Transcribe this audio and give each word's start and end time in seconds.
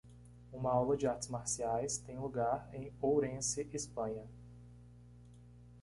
uma 0.51 0.71
aula 0.71 0.97
de 0.97 1.05
artes 1.05 1.27
marciais 1.27 1.99
tem 1.99 2.17
lugar 2.17 2.67
em 2.73 2.91
Ourense? 2.99 3.69
Espanha. 3.71 4.25